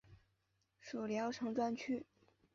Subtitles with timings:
[0.79, 2.07] 属聊城专区。